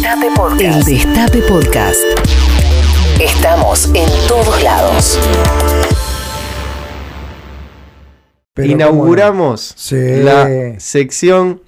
Destape 0.00 0.26
Podcast. 0.34 0.88
El 0.88 0.94
Destape 0.96 1.38
Podcast. 1.42 2.00
Estamos 3.20 3.86
en 3.94 4.08
todos 4.28 4.62
lados. 4.62 5.20
Pero 8.54 8.68
Inauguramos 8.72 9.72
Sí. 9.76 9.96
la 10.22 10.48
sección 10.78 11.60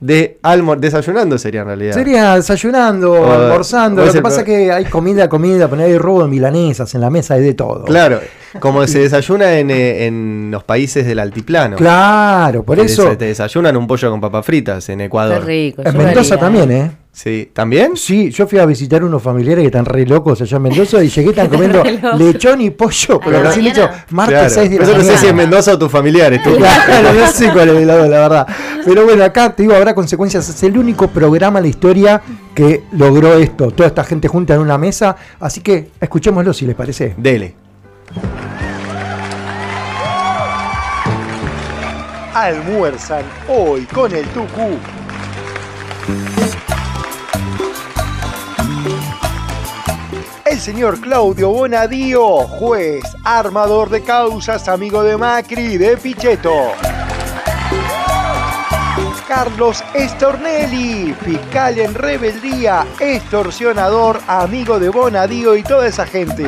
de 0.00 0.38
almor 0.42 0.78
desayunando 0.80 1.38
sería 1.38 1.60
en 1.60 1.66
realidad. 1.68 1.92
Sería 1.94 2.34
desayunando, 2.36 3.12
O- 3.12 3.32
almorzando. 3.32 4.02
o 4.02 4.06
Lo 4.06 4.12
que 4.12 4.22
pasa 4.22 4.40
es 4.40 4.44
que 4.46 4.72
hay 4.72 4.84
comida, 4.86 5.28
comida, 5.28 5.68
poner 5.68 5.86
hay 5.86 5.98
robo 5.98 6.22
de 6.22 6.28
milanesas 6.28 6.92
en 6.94 7.00
la 7.00 7.10
mesa, 7.10 7.34
hay 7.34 7.42
de 7.42 7.54
todo. 7.54 7.84
Claro, 7.84 8.20
como 8.60 8.84
se 8.88 8.98
desayuna 9.00 9.58
en, 9.58 9.70
eh, 9.70 10.06
en 10.06 10.48
los 10.50 10.64
países 10.64 11.06
del 11.06 11.18
altiplano. 11.20 11.76
Claro, 11.76 12.62
por 12.64 12.78
eso. 12.80 13.08
des- 13.10 13.18
Te 13.18 13.24
desayunan 13.26 13.76
un 13.76 13.86
pollo 13.86 14.10
con 14.10 14.20
papas 14.20 14.44
fritas 14.44 14.88
en 14.88 14.98
Qué 14.98 15.04
Ecuador. 15.06 15.44
rico. 15.44 15.82
En 15.84 15.96
Mendoza 15.96 16.34
haría. 16.34 16.44
también, 16.44 16.70
¿eh? 16.72 16.90
Sí, 17.18 17.50
¿también? 17.52 17.96
Sí, 17.96 18.30
yo 18.30 18.46
fui 18.46 18.60
a 18.60 18.64
visitar 18.64 19.02
unos 19.02 19.20
familiares 19.20 19.62
que 19.62 19.66
están 19.66 19.84
re 19.84 20.06
locos 20.06 20.40
allá 20.40 20.56
en 20.56 20.62
Mendoza 20.62 21.02
y 21.02 21.08
llegué 21.08 21.30
están 21.30 21.48
comiendo 21.50 21.82
lechón 22.16 22.60
y 22.60 22.70
pollo, 22.70 23.18
pero 23.18 23.42
la 23.42 23.48
recién 23.48 23.66
hecho 23.66 23.86
mañana? 23.86 24.04
martes 24.10 24.38
Claro. 24.38 24.50
6 24.50 24.70
de 24.70 24.78
la 24.78 24.84
Eso 24.84 24.92
no 24.92 24.98
sé 24.98 25.04
mañana. 25.04 25.18
si 25.20 25.26
es 25.26 25.34
Mendoza 25.34 25.72
o 25.72 25.78
tus 25.80 25.90
familiares. 25.90 26.40
tú. 26.44 26.50
Claro, 26.56 27.12
no 27.14 27.26
sé 27.26 27.50
cuál 27.52 27.70
es 27.70 27.76
el 27.76 27.86
lado, 27.88 28.06
la 28.06 28.18
verdad. 28.20 28.46
Pero 28.84 29.04
bueno, 29.04 29.24
acá 29.24 29.52
te 29.52 29.64
digo, 29.64 29.74
habrá 29.74 29.96
consecuencias. 29.96 30.48
Es 30.48 30.62
el 30.62 30.78
único 30.78 31.08
programa 31.08 31.58
en 31.58 31.64
la 31.64 31.68
historia 31.68 32.22
que 32.54 32.84
logró 32.92 33.34
esto. 33.34 33.72
Toda 33.72 33.88
esta 33.88 34.04
gente 34.04 34.28
junta 34.28 34.54
en 34.54 34.60
una 34.60 34.78
mesa. 34.78 35.16
Así 35.40 35.60
que 35.60 35.90
escuchémoslo 36.00 36.52
si 36.52 36.66
les 36.66 36.76
parece. 36.76 37.14
Dele. 37.16 37.56
almuerzan 42.32 43.24
hoy 43.48 43.84
con 43.86 44.14
el 44.14 44.24
Tucu. 44.26 44.78
Señor 50.68 51.00
Claudio 51.00 51.48
Bonadío, 51.48 52.46
juez, 52.46 53.02
armador 53.24 53.88
de 53.88 54.02
causas, 54.02 54.68
amigo 54.68 55.02
de 55.02 55.16
Macri, 55.16 55.78
de 55.78 55.96
Pichetto. 55.96 56.52
Carlos 59.26 59.82
Estornelli, 59.94 61.14
fiscal 61.24 61.78
en 61.78 61.94
rebeldía, 61.94 62.86
extorsionador, 63.00 64.20
amigo 64.26 64.78
de 64.78 64.90
Bonadío 64.90 65.56
y 65.56 65.62
toda 65.62 65.86
esa 65.86 66.04
gente. 66.04 66.44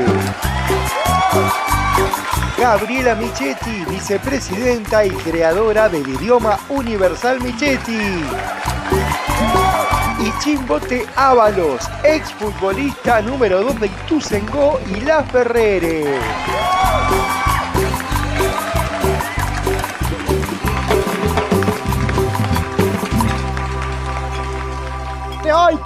Gabriela 2.58 3.14
Michetti, 3.14 3.86
vicepresidenta 3.88 5.02
y 5.02 5.10
creadora 5.12 5.88
del 5.88 6.06
idioma 6.06 6.58
universal 6.68 7.40
Michetti. 7.40 8.22
Chimbote 10.40 11.04
Ábalos, 11.16 11.82
exfutbolista 12.02 13.20
número 13.20 13.62
2 13.62 13.80
de 13.80 13.86
Ituzaingó 13.88 14.80
y 14.86 15.00
La 15.02 15.22
Ferrere. 15.22 16.18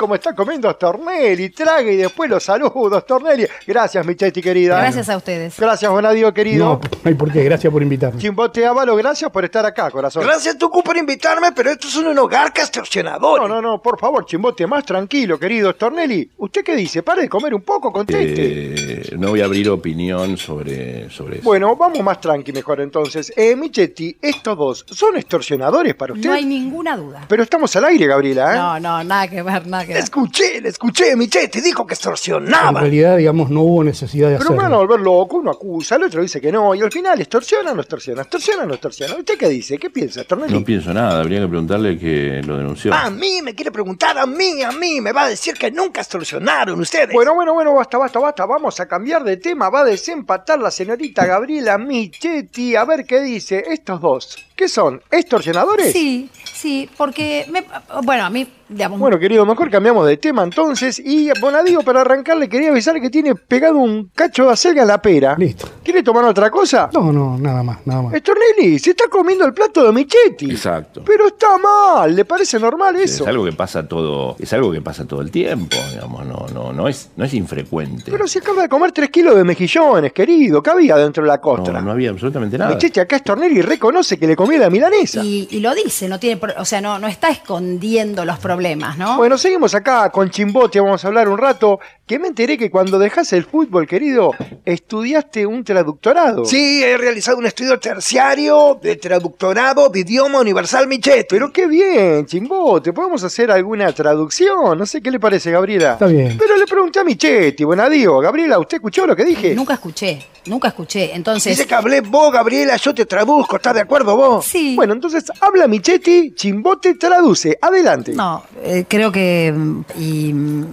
Cómo 0.05 0.17
está 0.17 0.35
comiendo 0.35 0.71
Stornelli, 0.71 1.49
trague 1.49 1.95
y 1.95 1.97
después 1.97 2.29
los 2.29 2.45
saludos, 2.45 3.05
Stornelli. 3.05 3.47
Gracias, 3.67 4.05
Michetti, 4.05 4.43
querida. 4.43 4.79
Gracias 4.79 5.09
a 5.09 5.17
ustedes. 5.17 5.59
Gracias, 5.59 5.91
Bonadio, 5.91 6.35
querido. 6.35 6.67
No, 6.67 6.81
no 6.83 7.09
hay 7.09 7.15
por 7.15 7.33
qué, 7.33 7.43
gracias 7.43 7.73
por 7.73 7.83
invitarme. 7.83 8.21
Chimbote 8.21 8.67
Ávalo, 8.67 8.97
gracias 8.97 9.31
por 9.31 9.47
estar 9.47 9.65
acá, 9.65 9.91
corazón. 9.91 10.23
Gracias, 10.23 10.59
Tucu, 10.59 10.83
por 10.83 10.99
invitarme, 10.99 11.53
pero 11.53 11.71
esto 11.71 11.89
es 11.89 11.97
un 11.97 12.19
hogar 12.19 12.49
extorsionador. 12.49 13.41
No, 13.41 13.49
no, 13.49 13.63
no, 13.63 13.81
por 13.81 13.99
favor, 13.99 14.27
Chimbote, 14.27 14.67
más 14.67 14.85
tranquilo, 14.85 15.39
querido. 15.39 15.73
Stornelli, 15.73 16.29
¿usted 16.37 16.63
qué 16.63 16.77
dice? 16.77 17.03
Pare 17.03 17.23
de 17.23 17.29
comer 17.31 17.55
un 17.55 17.63
poco, 17.63 17.91
conteste. 17.91 18.35
Eh, 18.37 19.17
no 19.17 19.31
voy 19.31 19.41
a 19.41 19.47
abrir 19.47 19.71
opinión 19.71 20.37
sobre, 20.37 21.09
sobre 21.09 21.37
eso. 21.37 21.45
Bueno, 21.45 21.77
vamos 21.77 22.03
más 22.03 22.21
tranqui 22.21 22.53
mejor 22.53 22.83
entonces. 22.83 23.33
Eh, 23.35 23.57
Michetti, 23.57 24.19
estos 24.21 24.55
dos, 24.59 24.85
¿son 24.87 25.17
extorsionadores 25.17 25.95
para 25.95 26.13
usted? 26.13 26.29
No 26.29 26.35
hay 26.35 26.45
ninguna 26.45 26.95
duda. 26.95 27.25
Pero 27.27 27.43
estamos 27.43 27.75
al 27.77 27.87
aire, 27.87 28.07
Gabriela, 28.07 28.53
¿eh? 28.53 28.57
No, 28.59 28.81
no, 28.81 29.03
nada 29.05 29.29
que 29.29 29.41
ver, 29.41 29.67
nada 29.67 29.87
que 29.87 29.94
Le 29.94 29.94
ver. 29.95 30.05
escuché, 30.05 30.61
le 30.61 30.69
escuché, 30.69 31.17
Michetti 31.17 31.61
dijo 31.61 31.87
que 31.87 31.95
En 31.95 31.97
extorsionaba. 31.97 32.81
realidad, 32.81 33.17
digamos, 33.17 33.51
no 33.51 33.63
hubo 33.63 33.85
necesidad 33.85 34.29
de 34.29 34.35
Pero 34.37 34.45
hacerlo. 34.51 34.57
me 34.57 34.63
van 34.65 34.73
a 34.75 34.77
volver 34.77 35.01
loco, 35.01 35.37
uno 35.39 35.51
acusa, 35.51 35.97
el 35.97 36.05
otro 36.05 36.23
dice 36.23 36.41
que 36.41 36.53
no, 36.53 36.75
y 36.75 36.81
al 36.83 36.93
final 36.93 37.21
extorsiona 37.21 37.73
o 37.73 37.75
no 37.75 37.81
extorsiona, 37.83 38.23
extorsiona 38.23 38.63
o 38.65 38.67
no 38.67 38.75
extorsiona. 38.75 39.15
¿Usted 39.17 39.39
qué 39.39 39.49
dice? 39.49 39.79
¿Qué 39.79 39.91
piensa, 39.91 40.23
Stornelli? 40.23 40.53
No 40.53 40.65
pienso 40.65 40.93
nada, 40.93 41.21
habría 41.21 41.41
que 41.41 41.49
preguntarle 41.49 41.99
que 41.99 42.43
lo 42.47 42.57
denunció. 42.59 42.93
A 42.95 43.11
mí 43.11 43.41
me 43.43 43.55
quiere 43.55 43.71
preguntar, 43.71 44.19
a 44.19 44.27
mí, 44.27 44.63
a 44.63 44.73
mí, 44.73 45.01
me 45.01 45.13
va 45.13 45.25
a 45.25 45.29
decir 45.29 45.55
que 45.55 45.71
nunca 45.71 46.01
extorsionaron 46.01 46.81
ustedes. 46.81 47.13
Bueno, 47.13 47.35
bueno, 47.35 47.55
bueno, 47.55 47.75
basta, 47.75 47.99
basta, 47.99 48.19
basta. 48.19 48.47
Vamos 48.47 48.79
a 48.81 48.87
cambiar 48.87 49.25
de 49.25 49.37
tema. 49.37 49.71
Va 49.71 49.81
a 49.81 49.85
desempatar 49.85 50.59
la 50.59 50.71
señorita 50.71 51.27
Gabriela 51.27 51.79
Michetti. 51.79 52.77
A 52.77 52.85
ver 52.85 53.05
qué 53.05 53.21
dice. 53.21 53.65
Estos 53.69 54.01
dos, 54.01 54.39
¿qué 54.57 54.69
son? 54.69 55.01
¿Extorsionadores? 55.11 55.93
Sí, 55.93 56.31
sí, 56.53 56.89
porque, 56.97 57.47
me- 57.51 57.65
bueno, 58.03 58.25
a 58.25 58.31
mí, 58.31 58.47
digamos, 58.69 58.99
Bueno, 58.99 59.19
querido, 59.19 59.45
mejor 59.47 59.71
cambiamos 59.71 60.07
de 60.07 60.17
tema 60.17 60.43
entonces. 60.43 60.99
Y 61.05 61.31
Bonadío, 61.41 61.83
para 61.83 62.01
arrancar, 62.03 62.37
le 62.37 62.49
quería 62.49 62.71
avisar 62.71 63.01
que 63.01 63.11
tiene 63.11 63.35
pegado 63.35 63.79
un 63.79 64.11
cacho 64.15 64.47
de 64.47 64.53
acelga 64.53 64.83
en 64.83 64.89
la 64.89 65.01
pera. 65.03 65.35
Listo. 65.39 65.69
¿Quiere 65.85 66.03
tomar 66.03 66.25
otra 66.25 66.51
cosa? 66.51 66.89
No, 66.93 67.13
no, 67.13 67.37
nada 67.39 67.63
más, 67.63 67.79
nada 67.87 68.03
más. 68.03 68.15
Estornelli, 68.15 68.79
se 68.79 68.91
está 68.91 69.05
comiendo 69.11 69.45
el 69.45 69.53
plato 69.53 69.85
de 69.85 69.93
Michetti. 69.93 70.51
Exacto. 70.51 71.03
Pero 71.05 71.27
está 71.29 71.59
mal, 71.59 72.15
¿le 72.17 72.25
parece 72.25 72.59
normal 72.59 72.97
Es 72.97 73.13
eso? 73.17 73.27
algo 73.27 73.45
que 73.45 73.53
pasa 73.53 73.87
todo, 73.87 74.35
es 74.39 74.53
algo 74.53 74.73
que 74.73 74.81
pasa 74.81 75.05
todo 75.05 75.21
el 75.21 75.31
tiempo, 75.31 75.77
digamos, 75.93 76.25
no, 76.27 76.47
no, 76.55 76.73
no 76.73 76.89
es, 76.89 77.11
no 77.17 77.25
es 77.25 77.35
infrecuente. 77.35 78.11
Pero 78.11 78.27
si 78.27 78.39
acaba 78.39 78.63
de 78.63 78.69
comer 78.69 78.93
3 78.93 79.11
kilos 79.11 79.37
de 79.37 79.45
mejillones, 79.45 80.13
querido. 80.13 80.63
¿Qué 80.63 80.71
había 80.71 80.97
dentro 80.97 81.23
de 81.23 81.29
la 81.29 81.37
no, 81.37 81.43
costra? 81.43 81.81
no 81.83 81.91
había 81.91 82.11
absolutamente 82.11 82.57
nada. 82.57 82.71
Michetti 82.73 83.01
acá 83.01 83.17
Estornelli 83.17 83.61
reconoce 83.61 84.19
que 84.19 84.27
le 84.27 84.35
comió 84.37 84.59
la 84.59 84.71
milanesa. 84.71 85.23
y, 85.23 85.49
y 85.51 85.61
lo 85.61 85.75
dice, 85.75 86.09
no 86.09 86.19
tiene, 86.19 86.41
o 86.57 86.65
sea, 86.65 86.81
no, 86.81 86.99
no 86.99 87.07
está 87.09 87.29
escondiendo 87.29 88.25
los 88.25 88.39
problemas, 88.39 88.97
¿no? 88.97 89.17
Bueno, 89.19 89.37
seguimos 89.37 89.75
acá 89.75 90.09
con 90.11 90.31
Chimbote, 90.31 90.81
vamos 90.81 91.05
a 91.05 91.09
hablar 91.09 91.29
un 91.29 91.39
rato. 91.39 91.79
Que 92.07 92.19
me 92.19 92.29
enteré 92.29 92.59
que 92.59 92.71
cuando 92.71 92.99
dejaste 92.99 93.37
el 93.37 93.45
fútbol, 93.45 93.87
querido, 93.87 94.33
estudiaste 94.65 95.47
un 95.47 95.65
traductorado. 95.75 96.45
Sí, 96.45 96.83
he 96.85 96.97
realizado 96.97 97.37
un 97.39 97.47
estudio 97.47 97.79
terciario 97.81 98.79
de 98.81 98.95
traductorado 98.95 99.89
de 99.89 100.01
idioma 100.01 100.39
universal 100.41 100.87
Michetti. 100.87 101.27
Pero 101.31 101.53
qué 101.53 101.67
bien, 101.67 102.27
Chimbote, 102.27 102.93
¿podemos 102.93 103.25
hacer 103.25 103.51
alguna 103.51 103.93
traducción? 103.93 104.79
No 104.79 104.87
sé 104.87 105.03
qué 105.03 105.11
le 105.11 105.19
parece, 105.19 105.51
Gabriela. 105.51 105.95
Está 105.95 106.07
bien. 106.07 106.37
Pero 106.39 106.57
le 106.57 106.65
pregunté 106.67 107.01
a 107.01 107.05
Michetti, 107.05 107.65
bueno, 107.65 107.89
digo, 107.91 108.21
Gabriela, 108.21 108.59
¿usted 108.61 108.77
escuchó 108.77 109.05
lo 109.05 109.17
que 109.17 109.25
dije? 109.25 109.55
Nunca 109.55 109.75
escuché, 109.75 110.25
nunca 110.47 110.69
escuché. 110.69 111.13
Entonces, 111.13 111.57
Dice 111.57 111.67
que 111.67 111.75
hablé 111.75 112.01
vos, 112.01 112.33
Gabriela, 112.33 112.77
yo 112.77 112.95
te 112.95 113.05
traduzco, 113.05 113.57
¿estás 113.57 113.75
de 113.75 113.81
acuerdo 113.81 114.17
vos? 114.17 114.45
sí. 114.45 114.77
Bueno, 114.77 114.93
entonces 114.93 115.25
habla 115.41 115.67
Michetti, 115.67 116.35
Chimbote 116.35 116.95
traduce. 116.95 117.59
Adelante. 117.61 118.13
No, 118.13 118.45
eh, 118.63 118.85
creo 118.89 119.11
que 119.11 119.53
mm, 119.55 119.81
y, 119.99 120.33
mm, 120.33 120.67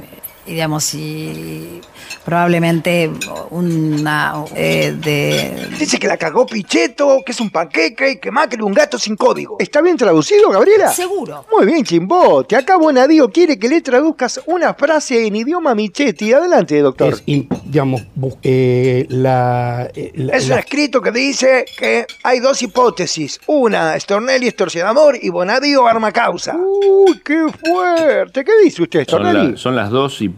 y, 0.46 0.52
digamos 0.52 0.94
y 0.94 1.81
probablemente 2.25 3.09
una 3.50 4.44
eh, 4.56 4.96
de 5.00 5.68
Dice 5.78 5.97
que 6.00 6.07
la 6.07 6.18
cagó 6.18 6.46
Pichetto, 6.46 7.19
que 7.25 7.31
es 7.31 7.40
un 7.40 7.50
panqueque 7.50 8.12
y 8.12 8.19
que 8.19 8.31
Macri 8.31 8.62
un 8.62 8.74
gato 8.74 8.97
sin 9.00 9.16
código. 9.16 9.56
¿Está 9.59 9.81
bien 9.81 9.97
traducido, 9.97 10.50
Gabriela? 10.50 10.91
seguro. 10.91 11.46
Muy 11.52 11.66
bien, 11.66 11.84
Chimbote. 11.84 12.56
Acá 12.56 12.78
Bonadío 12.78 13.29
quiere 13.31 13.57
que 13.57 13.68
le 13.69 13.81
traduzcas 13.81 14.41
una 14.46 14.74
frase 14.74 15.25
en 15.25 15.35
idioma 15.35 15.74
Michetti. 15.75 16.34
Adelante, 16.34 16.79
doctor. 16.79 17.13
Es, 17.13 17.23
in- 17.25 17.47
digamos, 17.66 18.02
bus- 18.16 18.35
eh, 18.44 19.06
la, 19.09 19.90
eh, 19.96 20.12
la- 20.16 20.34
Es 20.35 20.44
un 20.46 20.50
la- 20.52 20.59
escrito 20.59 21.02
que 21.02 21.12
dice 21.12 21.66
que 21.78 22.06
hay 22.23 22.40
dos 22.40 22.62
hipótesis. 22.62 23.40
Una, 23.47 24.00
Stornelli 24.00 24.47
extorsionador 24.47 25.18
y 25.22 25.29
Bonadío 25.29 25.88
arma 25.88 26.12
causa. 26.12 26.56
Uy, 26.58 27.19
qué 27.23 27.46
fuerte. 27.63 28.44
¿Qué 28.44 28.52
dice 28.63 28.84
usted, 28.84 29.00
Son, 29.08 29.22
Stornelli? 29.22 29.52
la- 29.52 29.58
son 29.58 29.75
las 29.75 29.90
dos 29.90 30.22
hipótesis 30.22 30.30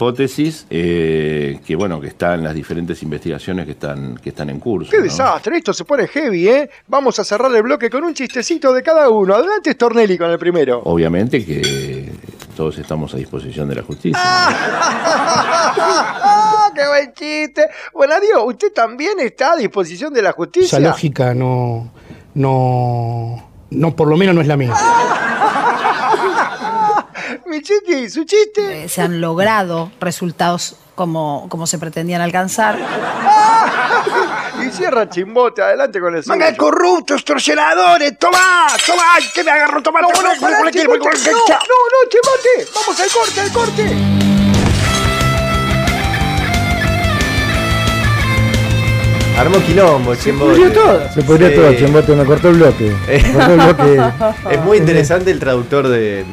eh, 0.69 1.59
que 1.65 1.75
bueno 1.75 1.99
que 1.99 2.07
están 2.07 2.39
en 2.39 2.43
las 2.43 2.55
diferentes 2.55 3.01
investigaciones 3.03 3.65
que 3.65 3.71
están 3.73 4.15
que 4.17 4.29
están 4.29 4.49
en 4.49 4.59
curso. 4.59 4.91
Qué 4.91 4.97
¿no? 4.97 5.03
desastre, 5.03 5.57
esto 5.57 5.73
se 5.73 5.85
pone 5.85 6.07
heavy, 6.07 6.47
¿eh? 6.47 6.69
Vamos 6.87 7.19
a 7.19 7.23
cerrar 7.23 7.53
el 7.55 7.63
bloque 7.63 7.89
con 7.89 8.03
un 8.03 8.13
chistecito 8.13 8.73
de 8.73 8.83
cada 8.83 9.09
uno. 9.09 9.35
Adelante, 9.35 9.71
Stornelli, 9.73 10.17
con 10.17 10.29
el 10.29 10.39
primero. 10.39 10.81
Obviamente 10.85 11.45
que 11.45 12.11
todos 12.55 12.77
estamos 12.77 13.13
a 13.13 13.17
disposición 13.17 13.67
de 13.67 13.75
la 13.75 13.83
justicia. 13.83 14.19
¡Ah, 14.23 15.01
qué 16.75 16.87
buen 16.87 17.13
chiste! 17.13 17.67
Bueno, 17.93 18.15
adiós, 18.15 18.43
¿usted 18.45 18.71
también 18.73 19.19
está 19.19 19.53
a 19.53 19.55
disposición 19.57 20.13
de 20.13 20.21
la 20.21 20.31
justicia? 20.33 20.77
esa 20.77 20.87
lógica 20.87 21.33
no, 21.33 21.91
no, 22.35 23.49
no, 23.71 23.95
por 23.95 24.07
lo 24.07 24.17
menos 24.17 24.35
no 24.35 24.41
es 24.41 24.47
la 24.47 24.57
mía 24.57 24.73
mi 27.53 28.09
su 28.09 28.23
chiste. 28.23 28.83
Eh, 28.83 28.89
se 28.89 29.01
han 29.01 29.21
logrado 29.21 29.91
resultados 29.99 30.75
como, 30.95 31.47
como 31.49 31.67
se 31.67 31.77
pretendían 31.77 32.21
alcanzar. 32.21 32.77
Ah, 32.81 34.51
y 34.65 34.71
cierra 34.71 35.09
chimbote, 35.09 35.61
adelante 35.61 35.99
con 35.99 36.15
eso. 36.15 36.29
Manga 36.29 36.51
de 36.51 36.57
corruptos, 36.57 37.17
extorsionadores, 37.17 38.17
toma, 38.17 38.67
toma, 38.85 39.03
que 39.33 39.43
me 39.43 39.51
agarró 39.51 39.81
tomate. 39.81 40.07
No, 40.13 40.21
no, 40.21 40.29
no, 40.29 40.33
no, 40.33 40.61
no, 40.63 40.71
chimbote, 40.71 41.09
vamos 42.73 42.99
al 42.99 43.09
corte, 43.09 43.41
al 43.41 43.51
corte. 43.51 44.23
Armó 49.37 49.57
quilombo, 49.65 50.15
Chimbote. 50.15 50.55
Se 50.55 51.23
pudrió 51.23 51.49
todo. 51.49 51.49
Sí. 51.49 51.55
todo, 51.55 51.73
Chimbote, 51.73 52.15
me 52.15 52.23
cortó 52.23 52.49
el 52.49 52.55
bloque. 52.55 52.91
Cortó 53.33 53.51
el 53.51 53.59
bloque. 53.59 54.01
Es 54.51 54.61
muy 54.61 54.77
interesante 54.77 55.31
el 55.31 55.39
traductor 55.39 55.87
de, 55.87 56.23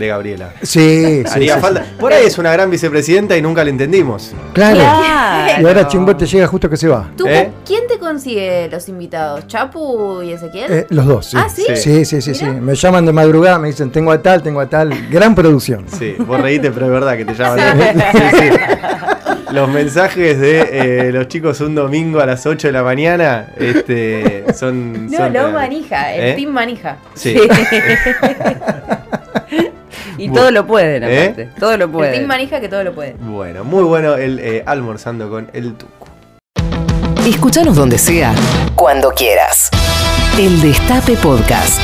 de 0.00 0.08
Gabriela. 0.08 0.52
Sí, 0.62 1.22
sí, 1.24 1.30
Haría 1.30 1.54
sí, 1.54 1.60
falta. 1.60 1.84
sí. 1.84 1.90
Por 2.00 2.12
ahí 2.12 2.24
es 2.26 2.38
una 2.38 2.50
gran 2.52 2.70
vicepresidenta 2.70 3.36
y 3.36 3.42
nunca 3.42 3.62
la 3.62 3.70
entendimos. 3.70 4.32
Claro. 4.52 4.76
Claro. 4.80 5.62
Y 5.62 5.66
ahora 5.66 5.86
Chimbote 5.86 6.26
llega 6.26 6.46
justo 6.46 6.68
que 6.68 6.76
se 6.76 6.88
va. 6.88 7.08
¿Tú, 7.16 7.26
¿Eh? 7.26 7.50
¿Quién 7.64 7.86
te 7.86 7.98
consigue 7.98 8.68
los 8.70 8.88
invitados? 8.88 9.46
¿Chapu 9.46 10.22
y 10.22 10.32
Ezequiel? 10.32 10.72
Eh, 10.72 10.86
los 10.90 11.06
dos, 11.06 11.26
sí. 11.26 11.36
Ah, 11.38 11.48
¿sí? 11.48 11.64
Sí, 11.76 12.04
sí, 12.04 12.20
sí, 12.20 12.34
sí. 12.34 12.44
Me 12.46 12.74
llaman 12.74 13.06
de 13.06 13.12
madrugada, 13.12 13.58
me 13.58 13.68
dicen, 13.68 13.90
tengo 13.92 14.10
a 14.10 14.20
tal, 14.20 14.42
tengo 14.42 14.60
a 14.60 14.66
tal. 14.68 15.08
Gran 15.10 15.34
producción. 15.34 15.86
Sí, 15.96 16.16
vos 16.18 16.40
reíte, 16.40 16.70
pero 16.70 16.86
es 16.86 16.92
verdad 16.92 17.16
que 17.16 17.24
te 17.24 17.34
llaman. 17.34 17.58
Sí, 18.12 18.38
sí. 18.38 18.50
Los 19.52 19.68
mensajes 19.68 20.38
de 20.38 20.60
eh, 21.08 21.12
los 21.12 21.26
chicos 21.26 21.60
un 21.60 21.74
domingo 21.74 22.20
a 22.20 22.26
las 22.26 22.46
8 22.46 22.68
de 22.68 22.72
la 22.72 22.84
mañana 22.84 23.48
este, 23.58 24.44
son. 24.54 25.06
No, 25.10 25.16
son 25.18 25.32
no 25.32 25.40
reales. 25.40 25.54
manija, 25.54 26.14
el 26.14 26.24
¿Eh? 26.24 26.34
team 26.34 26.52
manija. 26.52 26.98
Sí. 27.14 27.36
Y 30.20 30.30
todo 30.30 30.50
lo 30.50 30.66
pueden, 30.66 31.02
¿Eh? 31.04 31.22
aparte. 31.24 31.48
Todo 31.58 31.76
lo 31.76 31.84
El 31.86 31.90
pueden. 31.90 32.12
team 32.14 32.26
manija 32.26 32.60
que 32.60 32.68
todo 32.68 32.84
lo 32.84 32.94
puede. 32.94 33.14
Bueno, 33.18 33.64
muy 33.64 33.82
bueno 33.84 34.16
el 34.16 34.38
eh, 34.38 34.62
almorzando 34.66 35.30
con 35.30 35.48
el 35.54 35.74
tuco. 35.74 36.06
Escúchanos 37.26 37.74
donde 37.76 37.96
sea, 37.98 38.34
cuando 38.74 39.10
quieras. 39.12 39.70
El 40.38 40.60
Destape 40.60 41.16
Podcast. 41.16 41.80